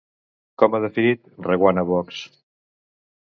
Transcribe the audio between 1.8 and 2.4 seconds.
a Vox?